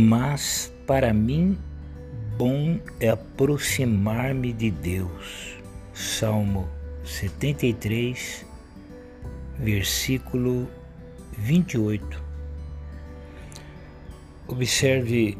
Mas 0.00 0.72
para 0.86 1.12
mim, 1.12 1.58
bom 2.36 2.78
é 3.00 3.08
aproximar-me 3.08 4.52
de 4.52 4.70
Deus. 4.70 5.56
Salmo 5.92 6.68
73, 7.04 8.46
versículo 9.58 10.68
28. 11.36 12.22
Observe 14.46 15.36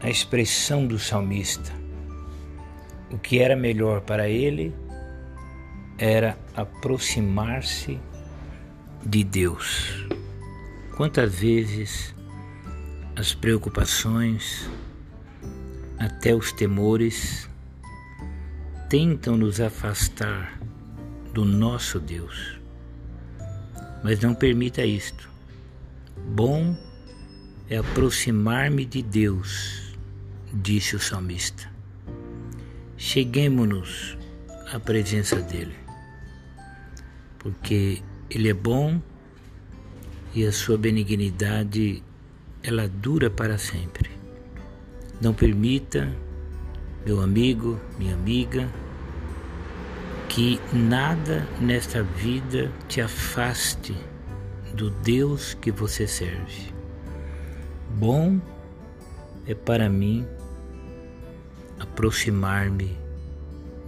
a 0.00 0.08
expressão 0.08 0.86
do 0.86 0.96
salmista. 0.96 1.72
O 3.10 3.18
que 3.18 3.40
era 3.40 3.56
melhor 3.56 4.02
para 4.02 4.28
ele 4.28 4.72
era 5.98 6.38
aproximar-se 6.54 7.98
de 9.04 9.24
Deus. 9.24 10.06
Quantas 10.96 11.34
vezes 11.34 12.14
as 13.18 13.34
preocupações, 13.34 14.70
até 15.98 16.32
os 16.32 16.52
temores, 16.52 17.50
tentam 18.88 19.36
nos 19.36 19.60
afastar 19.60 20.56
do 21.34 21.44
nosso 21.44 21.98
Deus. 21.98 22.60
Mas 24.04 24.20
não 24.20 24.36
permita 24.36 24.86
isto. 24.86 25.28
Bom 26.28 26.78
é 27.68 27.78
aproximar-me 27.78 28.84
de 28.84 29.02
Deus, 29.02 29.96
disse 30.54 30.94
o 30.94 31.00
salmista. 31.00 31.68
Cheguemos-nos 32.96 34.16
à 34.72 34.78
presença 34.78 35.42
dele, 35.42 35.74
porque 37.36 38.00
ele 38.30 38.48
é 38.48 38.54
bom 38.54 39.02
e 40.32 40.46
a 40.46 40.52
sua 40.52 40.78
benignidade 40.78 42.00
ela 42.62 42.88
dura 42.88 43.30
para 43.30 43.58
sempre. 43.58 44.10
Não 45.20 45.34
permita, 45.34 46.14
meu 47.04 47.20
amigo, 47.20 47.78
minha 47.98 48.14
amiga, 48.14 48.68
que 50.28 50.60
nada 50.72 51.46
nesta 51.60 52.02
vida 52.02 52.70
te 52.86 53.00
afaste 53.00 53.96
do 54.74 54.90
Deus 54.90 55.54
que 55.54 55.70
você 55.70 56.06
serve. 56.06 56.72
Bom 57.96 58.40
é 59.46 59.54
para 59.54 59.88
mim 59.88 60.26
aproximar-me 61.80 62.96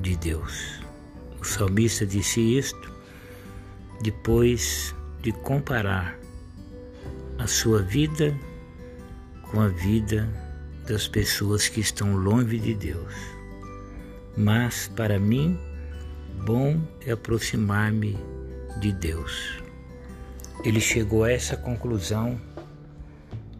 de 0.00 0.16
Deus. 0.16 0.80
O 1.40 1.44
salmista 1.44 2.06
disse 2.06 2.40
isto 2.40 2.90
depois 4.02 4.94
de 5.20 5.32
comparar 5.32 6.18
a 7.38 7.46
sua 7.46 7.82
vida 7.82 8.34
com 9.50 9.60
a 9.60 9.68
vida 9.68 10.28
das 10.86 11.08
pessoas 11.08 11.68
que 11.68 11.80
estão 11.80 12.14
longe 12.14 12.58
de 12.58 12.72
Deus. 12.72 13.12
Mas 14.36 14.88
para 14.94 15.18
mim, 15.18 15.58
bom 16.44 16.80
é 17.04 17.10
aproximar-me 17.10 18.16
de 18.80 18.92
Deus. 18.92 19.60
Ele 20.64 20.80
chegou 20.80 21.24
a 21.24 21.32
essa 21.32 21.56
conclusão 21.56 22.40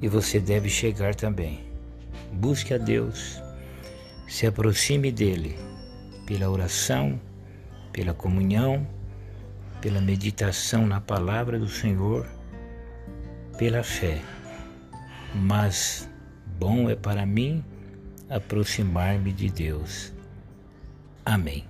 e 0.00 0.08
você 0.08 0.40
deve 0.40 0.70
chegar 0.70 1.14
também. 1.14 1.60
Busque 2.32 2.72
a 2.72 2.78
Deus, 2.78 3.40
se 4.26 4.46
aproxime 4.46 5.12
dele 5.12 5.58
pela 6.26 6.48
oração, 6.48 7.20
pela 7.92 8.14
comunhão, 8.14 8.86
pela 9.82 10.00
meditação 10.00 10.86
na 10.86 11.00
palavra 11.00 11.58
do 11.58 11.68
Senhor, 11.68 12.26
pela 13.58 13.82
fé 13.82 14.22
mas 15.34 16.08
bom 16.58 16.88
é 16.88 16.94
para 16.94 17.26
mim 17.26 17.64
aproximar-me 18.28 19.32
de 19.32 19.50
Deus. 19.50 20.12
Amém. 21.24 21.64